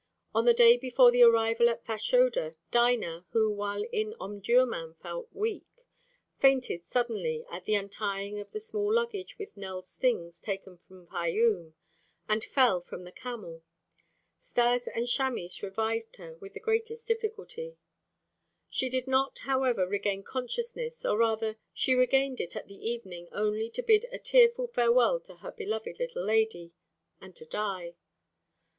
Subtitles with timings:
[0.33, 5.85] On the day before the arrival at Fashoda, Dinah, who while in Omdurmân felt weak,
[6.39, 11.73] fainted suddenly at the untying of the small luggage with Nell's things taken from Fayûm,
[12.27, 13.61] and fell from the camel.
[14.39, 17.77] Stas and Chamis revived her with the greatest difficulty.
[18.71, 23.69] She did not, however, regain consciousness, or rather she regained it at the evening only
[23.69, 26.71] to bid a tearful farewell to her beloved little lady,
[27.21, 27.93] and to die.